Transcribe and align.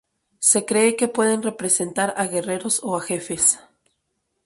Se 0.39 0.65
cree 0.65 0.95
que 0.95 1.07
pueden 1.07 1.43
representar 1.43 2.15
a 2.17 2.25
guerreros 2.25 2.79
o 2.81 2.97
a 2.97 3.01
jefes. 3.01 3.59